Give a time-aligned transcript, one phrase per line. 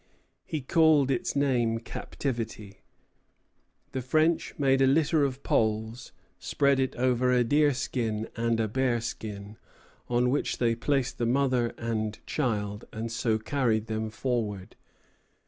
[0.47, 2.81] He called its name Captivity."
[3.91, 8.67] The French made a litter of poles, spread over it a deer skin and a
[8.67, 9.57] bear skin,
[10.09, 14.75] on which they placed the mother and child, and so carried them forward.